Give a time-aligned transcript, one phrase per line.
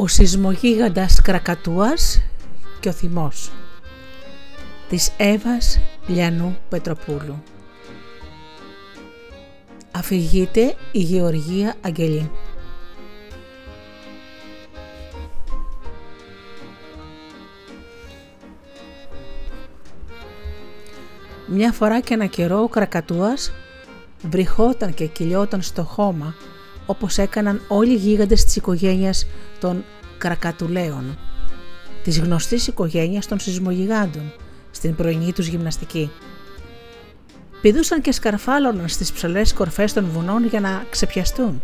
[0.00, 2.22] ο σεισμογίγαντας Κρακατούας
[2.80, 3.50] και ο θυμός
[4.88, 7.42] της Εύας Λιανού Πετροπούλου.
[9.92, 12.30] Αφηγείται η Γεωργία Αγγελή.
[21.46, 23.52] Μια φορά και ένα καιρό ο Κρακατούας
[24.22, 26.34] βρυχόταν και κυλιόταν στο χώμα
[26.90, 29.26] όπως έκαναν όλοι οι γίγαντες της οικογένειας
[29.60, 29.84] των
[30.18, 31.18] Κρακατουλαίων,
[32.02, 34.32] της γνωστής οικογένειας των σεισμογιγάντων,
[34.70, 36.10] στην πρωινή τους γυμναστική.
[37.60, 41.62] Πηδούσαν και σκαρφάλωναν στις ψαλές κορφές των βουνών για να ξεπιαστούν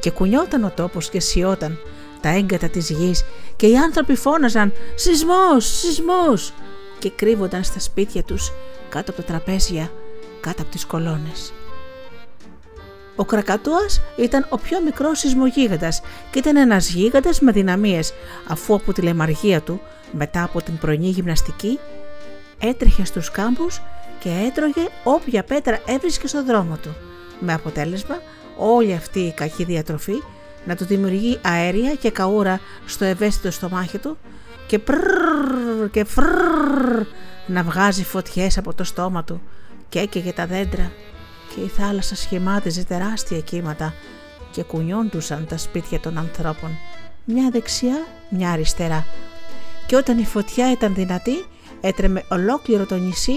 [0.00, 1.78] και κουνιόταν ο τόπος και σιώταν
[2.20, 3.24] τα έγκατα της γης
[3.56, 5.66] και οι άνθρωποι φώναζαν «Σεισμός!
[5.66, 6.52] Σεισμός!»
[6.98, 8.52] και κρύβονταν στα σπίτια τους
[8.88, 9.90] κάτω από τα τραπέζια,
[10.40, 11.52] κάτω από τις κολόνες.
[13.16, 18.14] Ο Κρακατούας ήταν ο πιο μικρός σεισμογίγαντας και ήταν ένας γίγαντας με δυναμίες
[18.48, 19.80] αφού από τη λεμαργία του
[20.12, 21.78] μετά από την πρωινή γυμναστική
[22.58, 23.80] έτρεχε στους κάμπους
[24.20, 26.94] και έτρωγε όποια πέτρα έβρισκε στο δρόμο του.
[27.40, 28.16] Με αποτέλεσμα
[28.56, 30.22] όλη αυτή η κακή διατροφή
[30.64, 34.16] να του δημιουργεί αέρια και καούρα στο ευαίσθητο στομάχι του
[34.66, 37.06] και πρρρρ και φρρρ
[37.46, 39.42] να βγάζει φωτιές από το στόμα του
[39.88, 40.92] και έκαιγε τα δέντρα
[41.54, 43.94] και η θάλασσα σχημάτιζε τεράστια κύματα
[44.50, 46.78] και κουνιόντουσαν τα σπίτια των ανθρώπων,
[47.24, 49.06] μια δεξιά, μια αριστερά.
[49.86, 51.44] Και όταν η φωτιά ήταν δυνατή,
[51.80, 53.36] έτρεμε ολόκληρο το νησί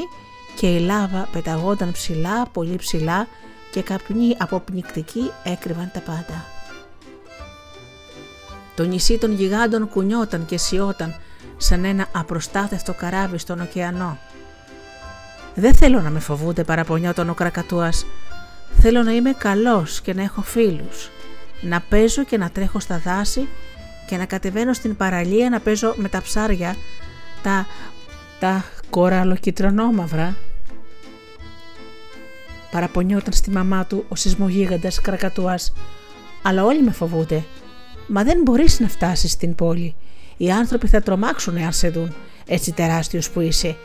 [0.56, 3.28] και η λάβα πεταγόταν ψηλά, πολύ ψηλά
[3.72, 6.46] και καπνοί αποπνικτικοί έκρυβαν τα πάντα.
[8.76, 11.16] Το νησί των γιγάντων κουνιόταν και σιώταν
[11.58, 14.18] σαν ένα απροστάθευτο καράβι στον ωκεανό.
[15.56, 18.06] Δεν θέλω να με φοβούνται παραπονιόταν ο Κρακατούας.
[18.80, 21.10] Θέλω να είμαι καλός και να έχω φίλους.
[21.62, 23.48] Να παίζω και να τρέχω στα δάση
[24.08, 26.76] και να κατεβαίνω στην παραλία να παίζω με τα ψάρια,
[27.44, 27.68] τα,
[28.40, 30.36] τα κοραλοκυτρονόμαυρα.
[32.72, 35.74] Παραπονιόταν στη μαμά του ο σεισμογίγαντας Κρακατούας.
[36.42, 37.44] Αλλά όλοι με φοβούνται.
[38.08, 39.96] Μα δεν μπορείς να φτάσεις στην πόλη.
[40.38, 42.16] Οι άνθρωποι θα τρομάξουν εάν σε δουν,
[42.46, 43.76] έτσι τεράστιος που είσαι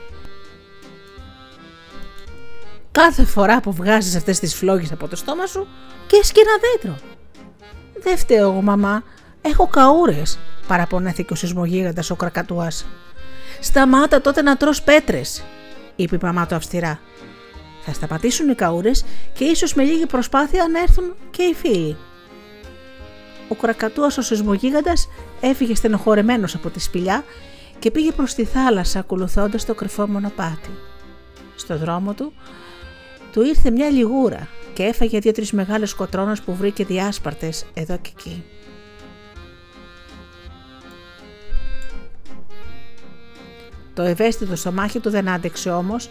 [3.02, 5.66] κάθε φορά που βγάζεις αυτές τις φλόγες από το στόμα σου
[6.06, 6.98] και και ένα δέντρο.
[8.02, 9.02] Δεν φταίω εγώ μαμά,
[9.40, 12.86] έχω καούρες, παραπονέθηκε ο σεισμογίγαντας ο κρακατουάς.
[13.60, 15.42] Σταμάτα τότε να τρως πέτρες,
[15.96, 17.00] είπε η μαμά του αυστηρά.
[17.84, 21.96] Θα σταματήσουν οι καούρες και ίσως με λίγη προσπάθεια να έρθουν και οι φίλοι.
[23.48, 25.08] Ο κρακατούας ο σεισμογίγαντας
[25.40, 27.24] έφυγε στενοχωρεμένος από τη σπηλιά
[27.78, 30.70] και πήγε προς τη θάλασσα ακολουθώντας το κρυφό μονοπάτι.
[31.56, 32.32] Στο δρόμο του
[33.32, 38.44] του ήρθε μια λιγούρα και έφαγε δύο-τρεις μεγάλες κοτρώνες που βρήκε διάσπαρτες εδώ και εκεί.
[43.94, 46.10] Το ευαίσθητο στομάχι του δεν άντεξε όμως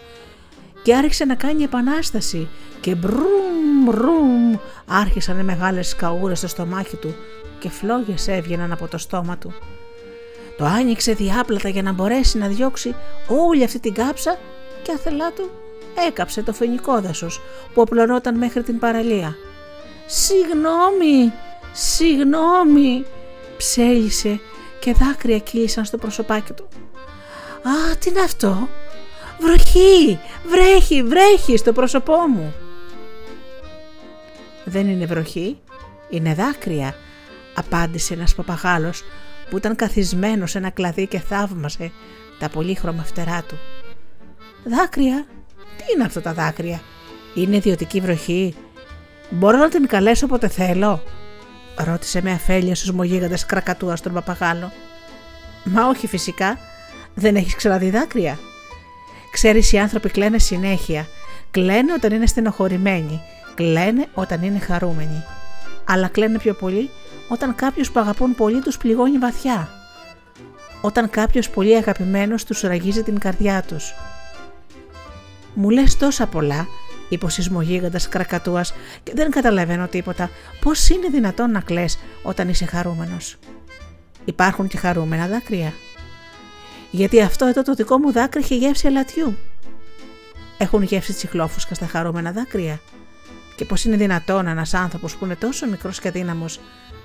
[0.82, 2.48] και άρχισε να κάνει επανάσταση
[2.80, 3.50] και μπρουμ
[3.84, 4.54] μπρουμ
[4.86, 7.14] άρχισαν οι μεγάλες σκαούρες στο στομάχι του
[7.58, 9.52] και φλόγες έβγαιναν από το στόμα του.
[10.56, 12.94] Το άνοιξε διάπλατα για να μπορέσει να διώξει
[13.28, 14.38] όλη αυτή την κάψα
[14.82, 15.50] και αθελά του
[16.08, 17.40] έκαψε το φαινικό δάσος
[17.74, 19.36] που απλωνόταν μέχρι την παραλία.
[20.06, 21.32] «Συγγνώμη,
[21.72, 23.04] συγγνώμη»,
[23.56, 24.40] ψέλισε
[24.80, 26.68] και δάκρυα κύλησαν στο προσωπάκι του.
[27.62, 28.68] «Α, τι είναι αυτό,
[29.40, 32.54] βροχή, βρέχει, βρέχει στο πρόσωπό μου».
[34.64, 35.60] «Δεν είναι βροχή,
[36.10, 36.94] είναι δάκρυα»,
[37.54, 39.04] απάντησε ένας παπαγάλος
[39.50, 41.92] που ήταν καθισμένος σε ένα κλαδί και θαύμασε
[42.38, 43.58] τα πολύχρωμα φτερά του.
[44.64, 45.26] «Δάκρυα,
[45.80, 46.80] τι είναι αυτά τα δάκρυα,
[47.34, 48.54] Είναι ιδιωτική βροχή.
[49.30, 51.02] Μπορώ να την καλέσω όποτε θέλω,
[51.84, 54.72] ρώτησε με αφέλεια στους μογίγαντες κρακατούας στον παπαγάλο.
[55.64, 56.58] Μα όχι φυσικά,
[57.14, 58.38] δεν έχεις ξαναδεί δάκρυα.
[59.32, 61.06] Ξέρεις, οι άνθρωποι κλαίνε συνέχεια.
[61.50, 63.20] Κλαίνε όταν είναι στενοχωρημένοι.
[63.54, 65.24] Κλαίνε όταν είναι χαρούμενοι.
[65.84, 66.90] Αλλά κλαίνε πιο πολύ
[67.28, 69.68] όταν κάποιος που αγαπούν πολύ τους πληγώνει βαθιά.
[70.80, 73.94] Όταν κάποιος πολύ αγαπημένος τους ραγίζει την καρδιά τους.
[75.60, 76.68] Μου λες τόσα πολλά,
[77.08, 78.72] είπε ο σεισμογίγαντας κρακατούας,
[79.02, 80.30] και δεν καταλαβαίνω τίποτα.
[80.60, 81.84] Πώς είναι δυνατόν να κλε
[82.22, 83.36] όταν είσαι χαρούμενος;
[84.24, 85.72] Υπάρχουν και χαρούμενα δάκρυα.
[86.90, 89.36] Γιατί αυτό εδώ το δικό μου δάκρυ έχει γεύση αλατιού.
[90.58, 92.80] Έχουν γεύση τσιχλόφουσκα στα χαρούμενα δάκρυα.
[93.56, 96.60] Και πώς είναι δυνατόν ένας άνθρωπος που είναι τόσο μικρός και αδύναμος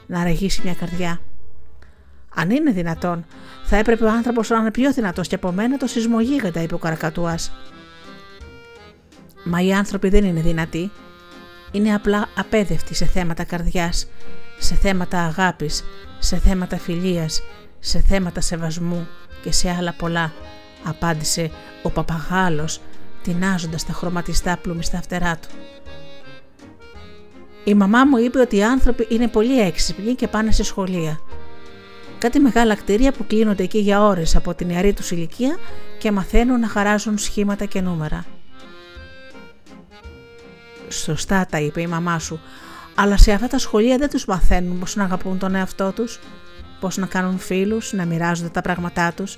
[0.08, 1.20] να ραγίσει μια καρδιά;
[2.36, 3.26] Αν είναι δυνατόν,
[3.66, 6.78] θα έπρεπε ο άνθρωπος να είναι πιο δυνατός και από μένα το σεισμογίγαντα, είπε ο
[6.78, 7.36] Καρακατούα.
[9.48, 10.92] Μα οι άνθρωποι δεν είναι δυνατοί.
[11.72, 14.08] Είναι απλά απέδευτοι σε θέματα καρδιάς.
[14.60, 15.84] σε θέματα αγάπης,
[16.20, 17.42] σε θέματα φιλίας,
[17.80, 19.08] σε θέματα σεβασμού
[19.44, 20.34] και σε άλλα πολλά,
[20.84, 21.52] απάντησε
[21.84, 22.82] ο παπαγάλος,
[23.24, 25.48] τεινάζοντας τα χρωματιστά πλούμιστα φτερά του.
[27.64, 31.20] Η μαμά μου είπε ότι οι άνθρωποι είναι πολύ έξυπνοι και πάνε σε σχολεία.
[32.18, 35.56] Κάτι μεγάλα κτίρια που κλείνονται εκεί για ώρες από την ιαρή τους ηλικία
[36.00, 38.26] και μαθαίνουν να χαράζουν σχήματα και νούμερα.
[40.96, 42.40] Σωστά τα είπε η μαμά σου,
[42.96, 46.20] αλλά σε αυτά τα σχολεία δεν τους μαθαίνουν πώς να αγαπούν τον εαυτό τους,
[46.80, 49.38] πώς να κάνουν φίλους, να μοιράζονται τα πράγματά τους,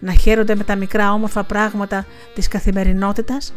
[0.00, 3.54] να χαίρονται με τα μικρά όμορφα πράγματα της καθημερινότητας,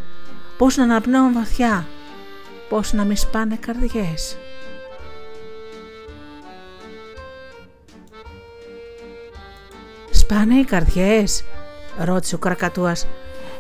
[0.58, 1.88] πώς να αναπνέουν βαθιά,
[2.70, 4.38] πώς να μη σπάνε καρδιές.
[10.12, 11.44] «Σπάνε οι καρδιές»
[11.98, 13.08] ρώτησε ο Καρακατούας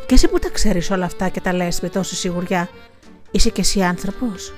[0.05, 2.69] «και εσύ που τα ξέρεις όλα αυτά και τα λες με τόση σιγουριά,
[3.35, 4.53] είσαι και εσύ άνθρωπος»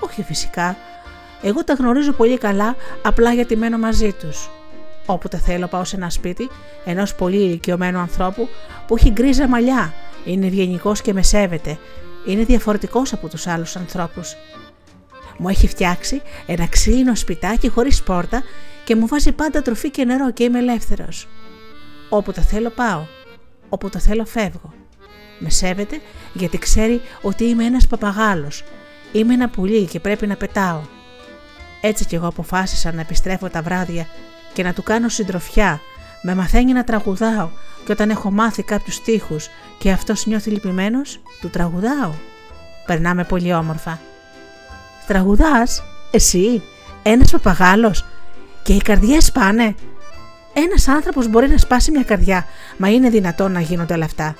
[0.00, 0.76] «Όχι φυσικά,
[1.42, 4.50] εγώ τα γνωρίζω πολύ καλά απλά γιατί μένω μαζί τους».
[5.06, 6.50] Όποτε θέλω πάω σε ένα σπίτι
[6.84, 8.48] ενός πολύ ηλικιωμένου ανθρώπου
[8.86, 9.92] που έχει γκρίζα μαλλιά,
[10.24, 11.78] είναι ευγενικός και με σέβεται,
[12.26, 14.36] είναι διαφορετικός από τους άλλους ανθρώπους.
[15.38, 18.42] Μου έχει φτιάξει ένα ξύλινο σπιτάκι χωρίς πόρτα
[18.84, 21.28] και μου βάζει πάντα τροφή και νερό και είμαι ελεύθερος.
[22.08, 23.06] Όπου το θέλω πάω,
[23.68, 24.72] όπου το θέλω φεύγω.
[25.38, 26.00] Με σέβεται
[26.32, 28.64] γιατί ξέρει ότι είμαι ένας παπαγάλος,
[29.12, 30.80] είμαι ένα πουλί και πρέπει να πετάω.
[31.80, 34.06] Έτσι κι εγώ αποφάσισα να επιστρέφω τα βράδια
[34.52, 35.80] και να του κάνω συντροφιά,
[36.22, 37.48] με μαθαίνει να τραγουδάω
[37.84, 39.48] και όταν έχω μάθει κάποιους στίχους
[39.78, 42.12] και αυτός νιώθει λυπημένος, του τραγουδάω.
[42.86, 44.00] Περνάμε πολύ όμορφα.
[45.06, 46.62] Τραγουδάς, εσύ,
[47.02, 48.04] ένας παπαγάλος
[48.62, 49.74] και οι καρδιές πάνε.
[50.52, 52.46] Ένας άνθρωπος μπορεί να σπάσει μια καρδιά,
[52.76, 54.34] μα είναι δυνατόν να γίνονται όλα αυτά.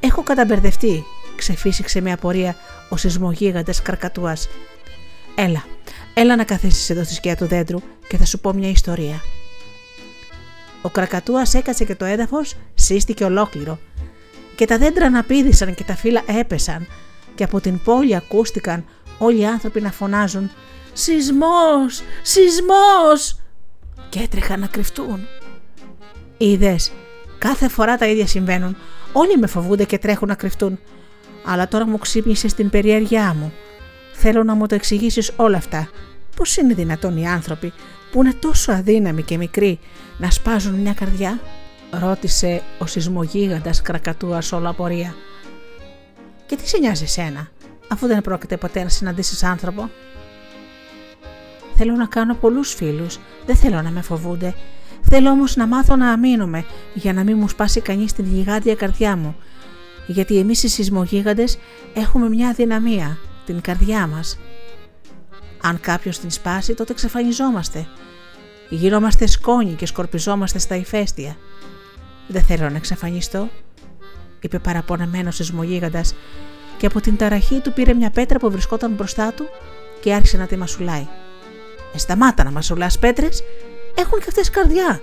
[0.00, 1.04] Έχω καταμπερδευτεί,
[1.36, 2.56] ξεφύσηξε με απορία
[2.88, 4.48] ο σεισμογίγαντας καρκατούας.
[5.34, 5.64] Έλα,
[6.14, 7.78] έλα να καθίσεις εδώ στη σκιά του δέντρου
[8.08, 9.22] και θα σου πω μια ιστορία.
[10.82, 13.78] Ο κρακατούας έκατσε και το έδαφος σύστηκε ολόκληρο
[14.56, 16.86] και τα δέντρα αναπήδησαν και τα φύλλα έπεσαν
[17.34, 18.84] και από την πόλη ακούστηκαν
[19.18, 20.50] όλοι οι άνθρωποι να φωνάζουν
[20.92, 22.02] «Σεισμός!
[22.22, 23.40] Σεισμός!»
[24.08, 25.26] και έτρεχαν να κρυφτούν.
[26.38, 26.76] Είδε,
[27.38, 28.76] κάθε φορά τα ίδια συμβαίνουν.
[29.12, 30.78] Όλοι με φοβούνται και τρέχουν να κρυφτούν.
[31.44, 33.52] Αλλά τώρα μου ξύπνησες στην περιέργειά μου.
[34.12, 35.88] Θέλω να μου το εξηγήσεις όλα αυτά.
[36.36, 37.72] Πώς είναι δυνατόν οι άνθρωποι
[38.12, 39.78] που είναι τόσο αδύναμοι και μικροί
[40.18, 41.40] να σπάζουν μια καρδιά,
[41.90, 45.14] ρώτησε ο σεισμογίγαντας κρακατούας όλο απορία.
[46.46, 47.48] Και τι σε νοιάζει σένα,
[47.88, 49.90] αφού δεν πρόκειται ποτέ να συναντήσεις άνθρωπο;
[51.78, 54.54] Θέλω να κάνω πολλούς φίλους, δεν θέλω να με φοβούνται.
[55.10, 56.64] Θέλω όμως να μάθω να αμήνομαι
[56.94, 59.36] για να μην μου σπάσει κανείς την γιγάντια καρδιά μου.
[60.06, 61.58] Γιατί εμείς οι σεισμογίγαντες
[61.94, 64.38] έχουμε μια αδυναμία, την καρδιά μας.
[65.62, 67.86] Αν κάποιος την σπάσει, τότε εξαφανιζόμαστε.
[68.68, 71.36] Γινόμαστε σκόνη και σκορπιζόμαστε στα ηφαίστεια.
[72.28, 73.48] Δεν θέλω να εξαφανιστώ,
[74.40, 76.14] είπε παραπονεμένος σεισμογίγαντας
[76.76, 79.44] και από την ταραχή του πήρε μια πέτρα που βρισκόταν μπροστά του
[80.00, 81.06] και άρχισε να τη μασουλάει.
[81.94, 83.42] Ε, σταμάτα να μασουλάς πέτρες,
[83.96, 85.00] έχουν και αυτές καρδιά,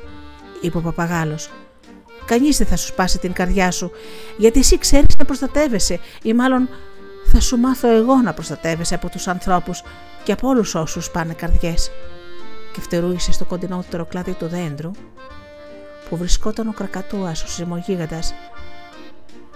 [0.61, 1.51] είπε ο παπαγάλος.
[2.25, 3.91] Κανείς δεν θα σου σπάσει την καρδιά σου,
[4.37, 6.69] γιατί εσύ ξέρεις να προστατεύεσαι, ή μάλλον
[7.25, 9.83] θα σου μάθω εγώ να προστατεύεσαι από τους ανθρώπους
[10.23, 11.91] και από όλους όσους πάνε καρδιές.
[12.73, 14.91] Και φτερούγησε στο κοντινότερο κλάδι του δέντρου
[16.09, 18.33] που βρισκόταν ο κρακατούας, ο σεισμογίγαντας.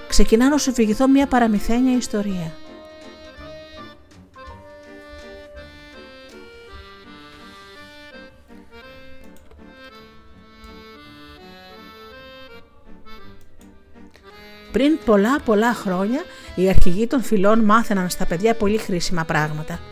[0.08, 2.52] Ξεκινά να σου φυγηθώ μια παραμυθένια ιστορία.
[14.78, 16.24] Πριν πολλά πολλά χρόνια
[16.56, 19.80] οι αρχηγοί των φυλών μάθαιναν στα παιδιά πολύ χρήσιμα πράγματα–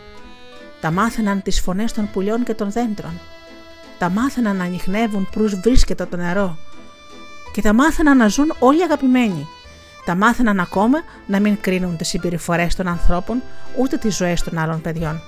[0.80, 3.20] τα μάθαιναν τις φωνές των πουλιών και των δέντρων.
[3.98, 6.58] Τα μάθαιναν να ανοιχνεύουν προύς βρίσκεται το νερό.
[7.52, 9.46] Και τα μάθαιναν να ζουν όλοι αγαπημένοι.
[10.04, 13.42] Τα μάθαιναν ακόμα να μην κρίνουν τις συμπεριφορές των ανθρώπων,
[13.78, 15.22] ούτε τις ζωές των άλλων παιδιών,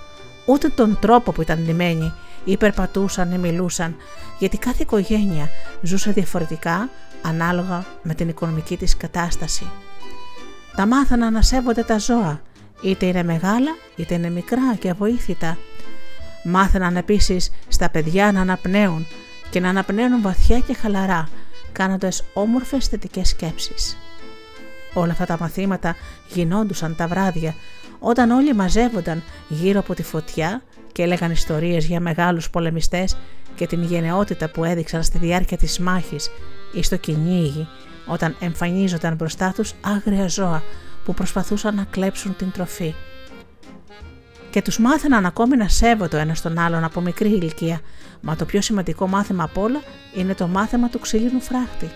[0.47, 2.13] ούτε τον τρόπο που ήταν λυμένοι
[2.45, 3.97] ή περπατούσαν ή μιλούσαν,
[4.39, 5.49] γιατί κάθε οικογένεια
[5.83, 6.89] ζούσε διαφορετικά
[7.23, 9.71] ανάλογα με την οικονομική της κατάσταση.
[10.77, 12.41] Τα μάθαιναν να σέβονται τα ζώα,
[12.83, 15.59] είτε είναι μεγάλα είτε είναι μικρά και αβοήθητα.
[16.45, 19.07] Μάθαιναν επίσης στα παιδιά να αναπνέουν
[19.51, 21.29] και να αναπνέουν βαθιά και χαλαρά,
[21.73, 23.97] κάνοντας όμορφες θετικές σκέψεις.
[24.95, 25.97] Όλα αυτά τα μαθήματα
[26.29, 27.55] γινόντουσαν τα βράδια,
[27.99, 33.17] όταν όλοι μαζεύονταν γύρω από τη φωτιά και έλεγαν ιστορίες για μεγάλους πολεμιστές
[33.55, 36.31] και την γενναιότητα που έδειξαν στη διάρκεια της μάχης
[36.73, 37.69] ή στο κυνήγι,
[38.07, 40.63] όταν εμφανίζονταν μπροστά τους άγρια ζώα
[41.05, 42.95] που προσπαθούσαν να κλέψουν την τροφή.
[44.51, 47.81] και τους μάθαιναν ακόμη να σέβονται ο ένας τον άλλον από μικρή ηλικία,
[48.21, 49.83] μα το πιο σημαντικό μάθημα απ' όλα
[50.15, 51.91] είναι το μάθημα του ξύλινου φράχτη.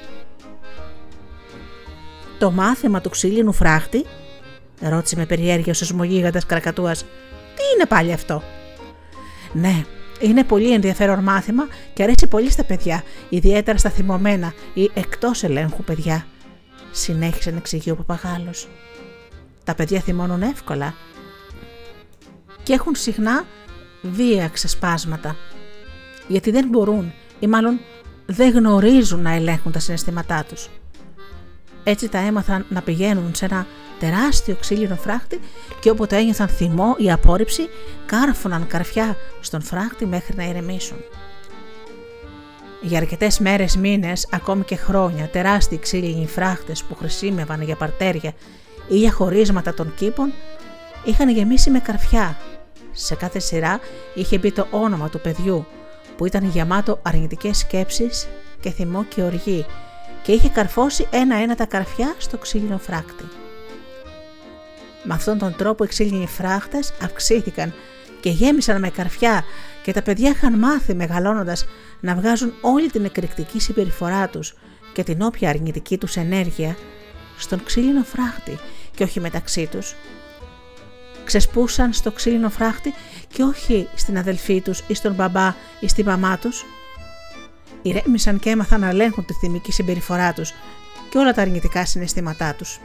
[2.38, 4.04] Το μάθημα του ξύλινου φράχτη,
[4.80, 7.00] ρώτησε με περιέργεια ο σεισμογίγαντας Κρακατούας.
[7.54, 8.42] Τι είναι πάλι αυτό;
[9.52, 9.84] Ναι,
[10.22, 15.84] είναι πολύ ενδιαφέρον μάθημα και αρέσει πολύ στα παιδιά, ιδιαίτερα στα θυμωμένα ή εκτός ελέγχου
[15.84, 16.26] παιδιά,
[16.90, 18.68] συνέχισε να εξηγεί ο παπαγάλος.
[19.64, 20.94] Τα παιδιά θυμώνουν εύκολα
[22.62, 23.44] και έχουν συχνά
[24.02, 25.36] βία ξεσπάσματα,
[26.28, 27.80] γιατί δεν μπορούν ή μάλλον
[28.26, 30.68] δεν γνωρίζουν να ελέγχουν τα συναισθήματά τους.
[31.84, 33.66] Έτσι τα έμαθαν να πηγαίνουν σε ένα
[33.98, 35.40] τεράστιο ξύλινο φράχτη
[35.80, 37.68] και όποτε ένιωθαν θυμό ή απόρριψη,
[38.06, 40.96] κάρφωναν καρφιά στον φράχτη μέχρι να ηρεμήσουν.
[42.82, 48.32] Για αρκετές μέρες, μήνες, ακόμη και χρόνια, τεράστιοι ξύλινοι φράχτες που χρησιμεύαν για παρτέρια
[48.88, 50.32] ή για χωρίσματα των κήπων
[51.04, 52.36] είχαν γεμίσει με καρφιά.
[52.92, 53.80] Σε κάθε σειρά
[54.14, 55.66] είχε μπει το όνομα του παιδιού
[56.16, 58.28] που ήταν γεμάτο αρνητικές σκέψεις
[58.60, 59.66] και θυμό και οργή
[60.22, 63.24] και είχε καρφώσει ένα-ένα τα καρφιά στο ξύλινο φράκτη.
[65.02, 67.74] Με αυτόν τον τρόπο οι ξύλινοι φράχτες αυξήθηκαν
[68.20, 69.44] και γέμισαν με καρφιά
[69.82, 71.66] και τα παιδιά είχαν μάθει μεγαλώνοντας
[72.00, 74.54] να βγάζουν όλη την εκρηκτική συμπεριφορά τους
[74.92, 76.76] και την όποια αρνητική τους ενέργεια
[77.38, 78.58] στον ξύλινο φράχτη
[78.94, 79.94] και όχι μεταξύ τους.
[81.24, 82.94] Ξεσπούσαν στο ξύλινο φράχτη
[83.28, 86.64] και όχι στην αδελφή τους ή στον μπαμπά ή στη μαμά τους.
[87.82, 90.52] Ηρέμησαν και έμαθαν να ελέγχουν τη θυμική συμπεριφορά τους
[91.10, 92.80] και όλα τα αρνητικά συναισθήματά τους.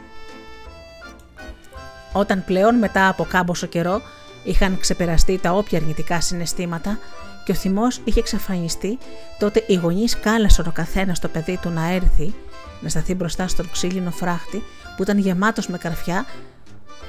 [2.12, 4.00] Όταν πλέον μετά από κάμποσο καιρό
[4.44, 6.98] είχαν ξεπεραστεί τα όποια αρνητικά συναισθήματα
[7.44, 8.98] και ο θυμός είχε εξαφανιστεί,
[9.38, 12.34] τότε οι γονείς κάλεσαν ο καθένας το παιδί του να έρθει,
[12.80, 14.62] να σταθεί μπροστά στον ξύλινο φράχτη
[14.96, 16.26] που ήταν γεμάτος με καρφιά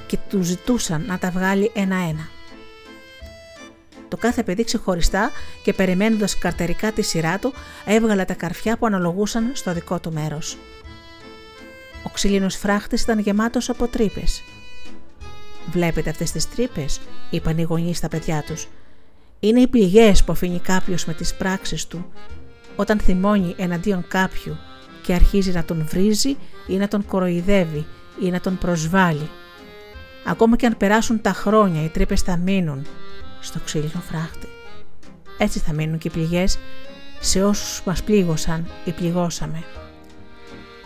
[0.08, 2.28] και του ζητούσαν να τα βγάλει ένα-ένα.
[4.10, 5.32] Το κάθε παιδί ξεχωριστά
[5.64, 7.54] και περιμένοντας καρτερικά τη σειρά του,
[7.86, 10.58] έβγαλε τα καρφιά που αναλογούσαν στο δικό του μέρος.
[12.04, 14.44] Ο ξύλινος φράχτης ήταν γεμάτος από τρύπες.
[15.72, 17.00] Βλέπετε αυτές τις τρύπες,
[17.30, 18.68] είπαν οι γονείς στα παιδιά τους.
[19.40, 22.12] Είναι οι πληγές που αφήνει κάποιος με τις πράξεις του
[22.76, 24.58] όταν θυμώνει εναντίον κάποιου
[25.02, 26.38] και αρχίζει να τον βρίζει
[26.68, 27.86] ή να τον κοροϊδεύει
[28.22, 29.30] ή να τον προσβάλλει.
[30.26, 32.86] Ακόμα και αν περάσουν τα χρόνια, οι τρύπες θα μείνουν
[33.40, 34.48] στο ξύλινο φράχτη.
[35.38, 36.60] Έτσι θα μείνουν και οι πληγές
[37.20, 39.64] σε όσους μας πλήγωσαν ή πληγώσαμε.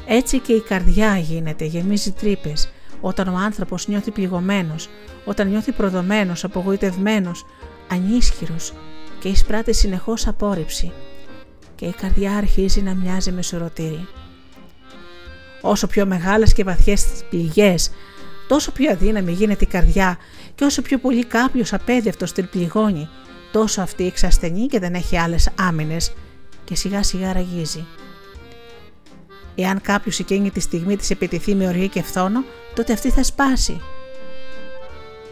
[0.08, 4.90] Έτσι και η καρδιά γίνεται, γεμίζει τρύπες όταν ο άνθρωπος νιώθει πληγωμένος,
[5.26, 7.46] όταν νιώθει προδομένος, απογοητευμένος,
[7.88, 8.74] ανίσχυρος
[9.20, 10.92] και εισπράττει συνεχώς απόρριψη
[11.76, 14.08] και η καρδιά αρχίζει να μοιάζει με σουρωτήρι.
[15.62, 17.92] Όσο πιο μεγάλες και βαθιές τις πληγές,
[18.54, 20.18] τόσο πιο αδύναμη γίνεται η καρδιά
[20.56, 23.10] και όσο πιο πολύ κάποιος απέδευτος την πληγώνει,
[23.52, 26.14] τόσο αυτή εξασθενεί και δεν έχει άλλες άμυνες
[26.64, 27.86] και σιγά σιγά ραγίζει.
[29.56, 32.44] Εάν κάποιος εκείνη τη στιγμή της επιτεθεί με οργή και φθόνο,
[32.74, 33.82] τότε αυτή θα σπάσει.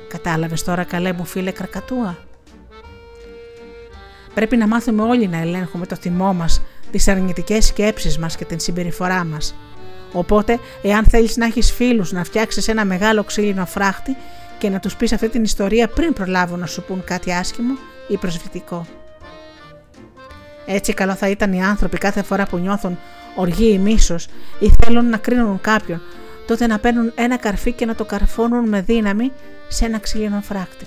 [0.08, 2.18] Κατάλαβες τώρα, καλέ μου φίλε Κρακατούα.
[4.34, 6.62] Πρέπει να μάθουμε όλοι να ελέγχουμε το θυμό μας,
[6.92, 9.56] τις αρνητικές σκέψεις μας και την συμπεριφορά μας.
[10.12, 14.18] Οπότε, εάν θέλεις να έχεις φίλους να φτιάξεις ένα μεγάλο ξύλινο φράχτη
[14.58, 17.74] και να τους πεις αυτή την ιστορία πριν προλάβουν να σου πούν κάτι άσχημο
[18.08, 18.86] ή προσβλητικό.
[20.66, 22.98] Έτσι καλό θα ήταν οι άνθρωποι κάθε φορά που νιώθουν
[23.36, 24.28] οργή ή μίσος
[24.60, 26.02] ή θέλουν να κρίνουν κάποιον,
[26.48, 29.32] τότε να παίρνουν ένα καρφί και να το καρφώνουν με δύναμη
[29.68, 30.86] σε ένα ξύλινο φράκτη.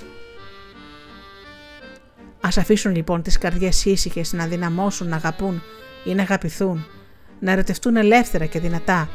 [2.40, 5.62] Α αφήσουν λοιπόν τις καρδιές ήσυχες να δυναμώσουν, να αγαπούν
[6.04, 6.87] ή να αγαπηθούν,
[7.44, 9.08] να ερωτευτούν ελεύθερα και δυνατά,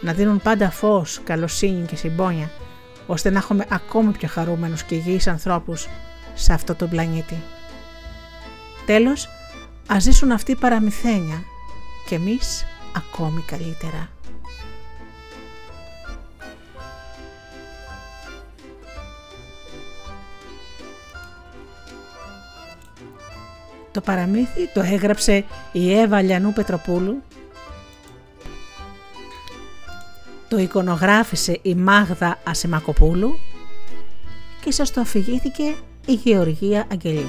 [0.00, 2.50] να δίνουν πάντα φως, καλοσύνη και συμπόνια,
[3.06, 5.88] ώστε να έχουμε ακόμη πιο χαρούμενους και υγιείς ανθρώπους
[6.34, 7.42] σε αυτό το πλανήτη.
[8.86, 9.28] Τέλος,
[9.86, 11.42] ας ζήσουν αυτοί παραμυθένια
[12.08, 12.64] και εμείς
[12.96, 14.08] ακόμη καλύτερα.
[23.90, 27.22] Το παραμύθι το έγραψε η Εύα Λιανού Πετροπούλου,
[30.50, 33.38] το εικονογράφησε η Μάγδα Ασημακοπούλου
[34.64, 35.74] και σας το αφηγήθηκε
[36.06, 37.26] η Γεωργία Αγγελή.